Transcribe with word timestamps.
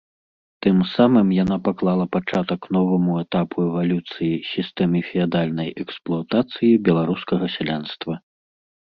Тым 0.65 0.77
самым 0.91 1.27
яна 1.43 1.55
паклала 1.65 2.05
пачатак 2.15 2.61
новаму 2.77 3.11
этапу 3.23 3.57
эвалюцыі 3.67 4.39
сістэмы 4.53 4.99
феадальнай 5.09 5.69
эксплуатацыі 5.83 6.71
беларускага 6.89 7.45
сялянства. 7.57 8.13